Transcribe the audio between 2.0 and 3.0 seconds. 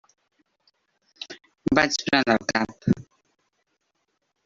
brandar el cap.